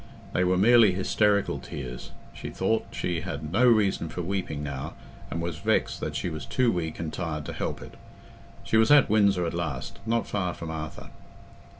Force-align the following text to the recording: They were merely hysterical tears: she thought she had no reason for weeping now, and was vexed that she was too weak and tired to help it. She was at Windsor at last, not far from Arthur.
They 0.33 0.43
were 0.43 0.57
merely 0.57 0.93
hysterical 0.93 1.59
tears: 1.59 2.09
she 2.33 2.49
thought 2.49 2.87
she 2.89 3.21
had 3.21 3.51
no 3.51 3.67
reason 3.67 4.09
for 4.09 4.23
weeping 4.23 4.63
now, 4.63 4.95
and 5.29 5.39
was 5.39 5.59
vexed 5.59 5.99
that 5.99 6.15
she 6.15 6.27
was 6.27 6.43
too 6.47 6.71
weak 6.71 6.99
and 6.99 7.13
tired 7.13 7.45
to 7.45 7.53
help 7.53 7.83
it. 7.83 7.93
She 8.63 8.77
was 8.77 8.89
at 8.89 9.11
Windsor 9.11 9.45
at 9.45 9.53
last, 9.53 9.99
not 10.07 10.25
far 10.25 10.55
from 10.55 10.71
Arthur. 10.71 11.11